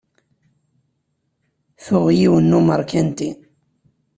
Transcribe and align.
Tuɣ 1.83 2.05
yiwen 2.19 2.45
n 2.49 2.57
Umarikani. 2.59 3.29